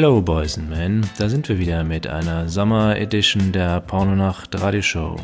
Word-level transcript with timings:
Hello 0.00 0.22
Boys 0.22 0.56
and 0.56 0.70
Men, 0.70 1.06
da 1.18 1.28
sind 1.28 1.46
wir 1.50 1.58
wieder 1.58 1.84
mit 1.84 2.06
einer 2.06 2.48
Sommer 2.48 2.96
Edition 2.96 3.52
der 3.52 3.82
Pornonacht 3.82 4.58
Radioshow. 4.58 5.14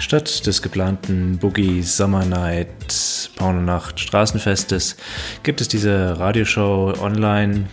Statt 0.00 0.44
des 0.44 0.60
geplanten 0.60 1.38
Boogie 1.38 1.80
Summer 1.82 2.24
Night 2.24 3.30
Pornonacht 3.36 4.00
Straßenfestes 4.00 4.96
gibt 5.44 5.60
es 5.60 5.68
diese 5.68 6.18
Radioshow 6.18 6.94
online. 7.00 7.68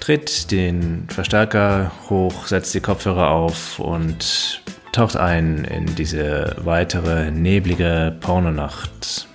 Dreht 0.00 0.50
den 0.50 1.08
Verstärker 1.08 1.92
hoch, 2.10 2.46
setzt 2.46 2.74
die 2.74 2.80
Kopfhörer 2.80 3.30
auf 3.30 3.78
und 3.78 4.60
taucht 4.96 5.18
ein 5.18 5.64
in 5.64 5.94
diese 5.94 6.56
weitere 6.64 7.30
neblige 7.30 8.16
Pornonacht. 8.20 9.28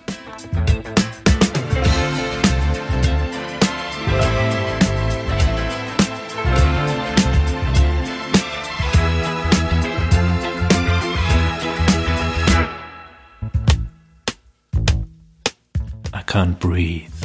I 16.11 16.23
can't 16.25 16.57
breathe. 16.59 17.20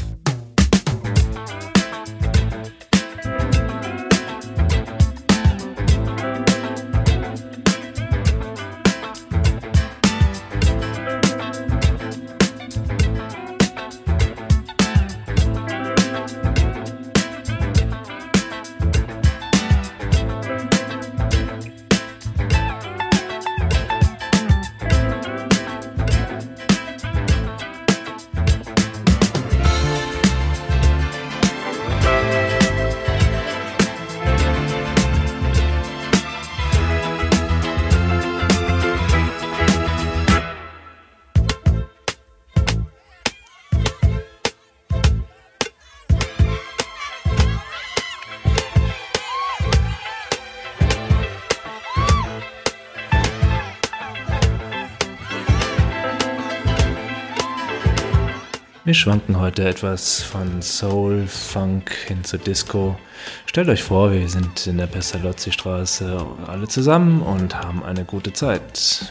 Wir 58.86 58.94
schwanken 58.94 59.40
heute 59.40 59.68
etwas 59.68 60.22
von 60.22 60.62
Soul, 60.62 61.26
Funk 61.26 61.90
hin 62.06 62.22
zu 62.22 62.38
Disco. 62.38 62.96
Stellt 63.44 63.68
euch 63.68 63.82
vor, 63.82 64.12
wir 64.12 64.28
sind 64.28 64.64
in 64.68 64.78
der 64.78 64.86
Pestalozzi-Straße 64.86 66.24
alle 66.46 66.68
zusammen 66.68 67.20
und 67.20 67.60
haben 67.60 67.82
eine 67.82 68.04
gute 68.04 68.32
Zeit. 68.32 69.10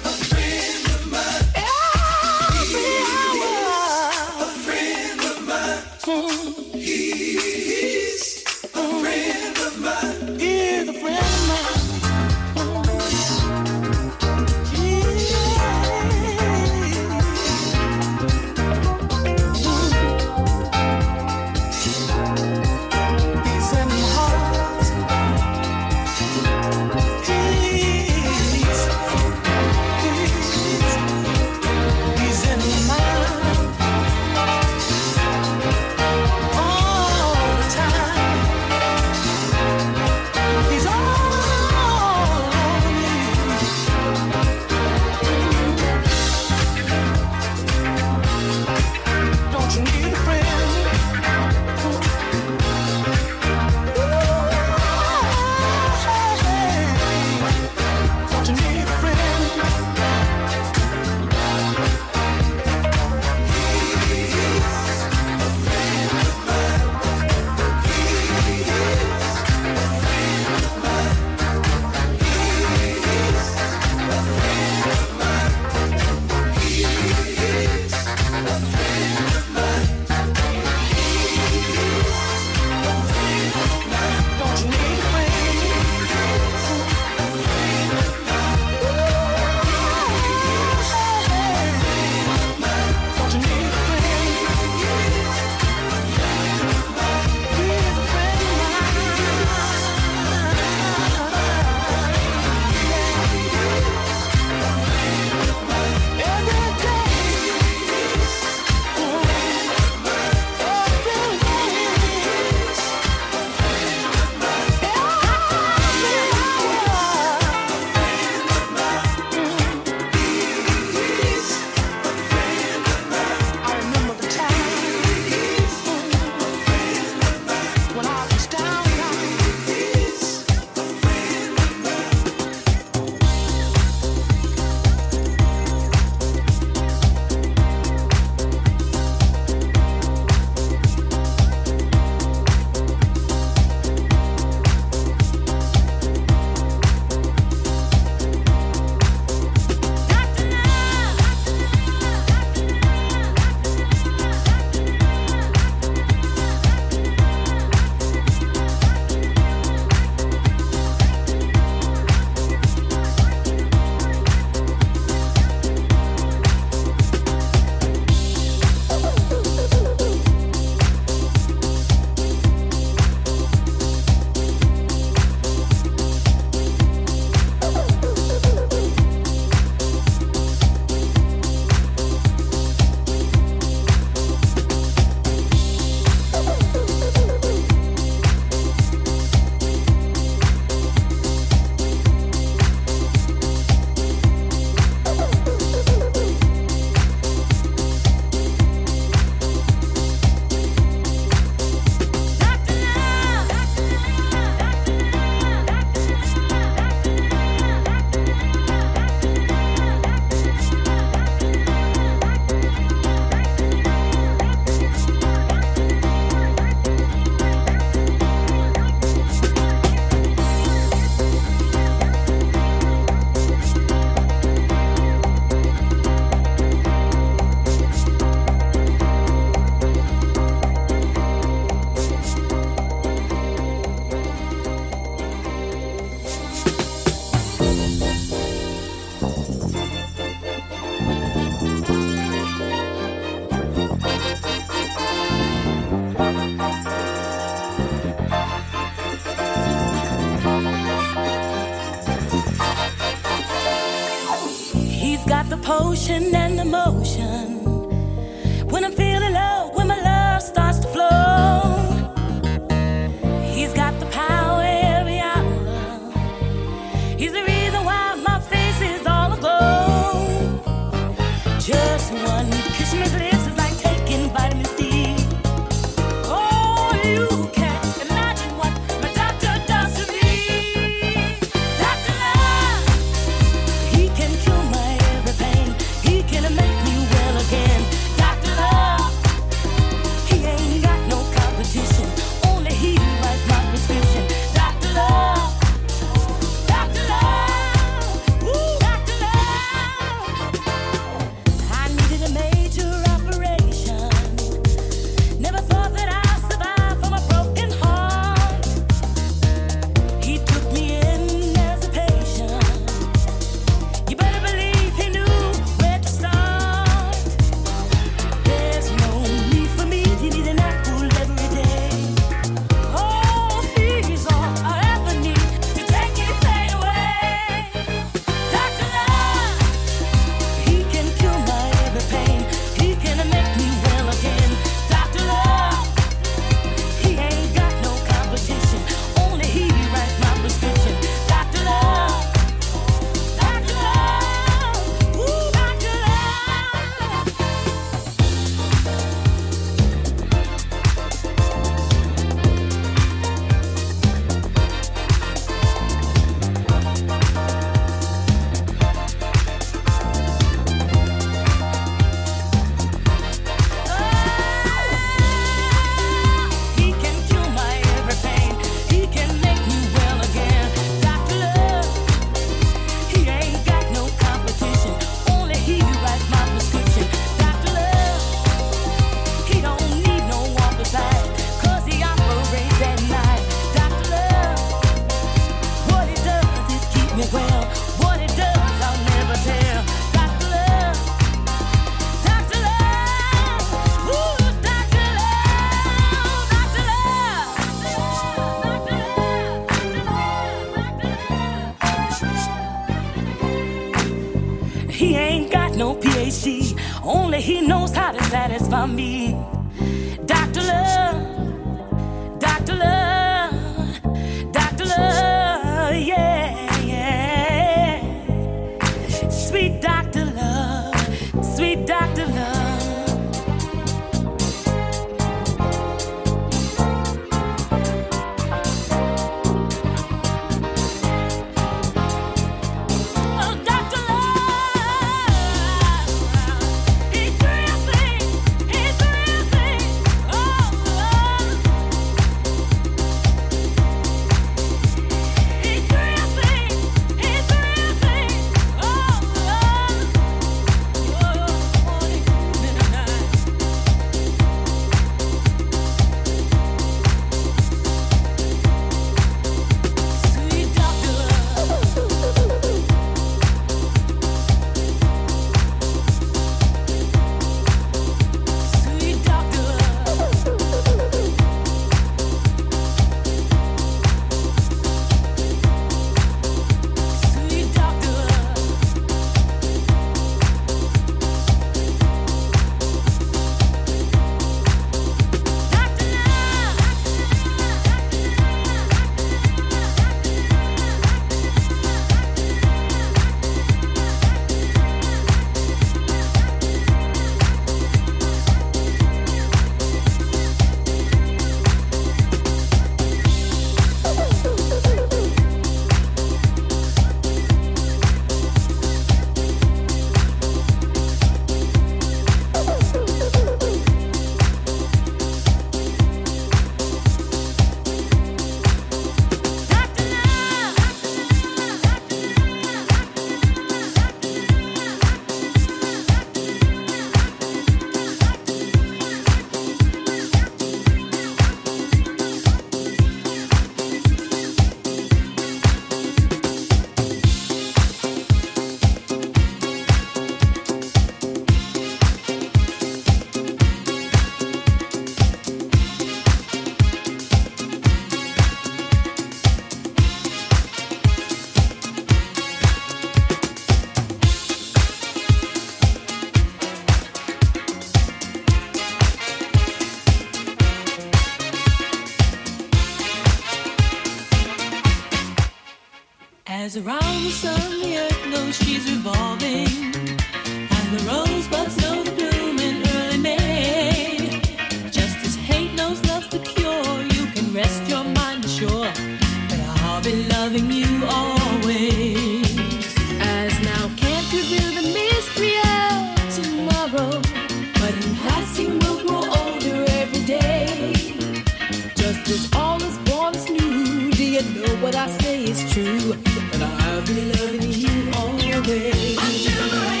know 594.41 594.75
what 594.83 594.95
I 594.95 595.07
say 595.07 595.43
is 595.43 595.71
true. 595.71 596.13
And 596.53 596.63
I'll 596.63 597.05
be 597.05 597.31
loving 597.33 597.71
you 597.71 598.11
always. 598.17 600.00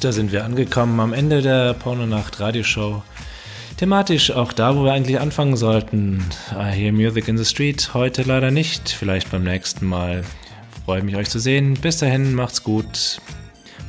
Da 0.00 0.12
sind 0.12 0.30
wir 0.30 0.44
angekommen 0.44 1.00
am 1.00 1.12
Ende 1.12 1.42
der 1.42 1.74
Pornonacht 1.74 2.38
Radioshow. 2.38 3.02
Thematisch 3.78 4.30
auch 4.30 4.52
da, 4.52 4.76
wo 4.76 4.84
wir 4.84 4.92
eigentlich 4.92 5.18
anfangen 5.18 5.56
sollten. 5.56 6.24
I 6.52 6.70
hear 6.70 6.92
Music 6.92 7.26
in 7.26 7.36
the 7.36 7.44
Street. 7.44 7.94
Heute 7.94 8.22
leider 8.22 8.52
nicht. 8.52 8.88
Vielleicht 8.90 9.30
beim 9.32 9.42
nächsten 9.42 9.86
Mal. 9.86 10.22
Freue 10.84 11.02
mich, 11.02 11.16
euch 11.16 11.28
zu 11.28 11.40
sehen. 11.40 11.74
Bis 11.74 11.98
dahin, 11.98 12.34
macht's 12.34 12.62
gut. 12.62 13.20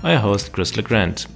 Euer 0.02 0.24
Host 0.24 0.52
Chris 0.52 0.76
LeGrand. 0.76 1.28